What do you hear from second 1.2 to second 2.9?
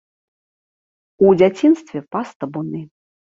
У дзяцінстве пас табуны.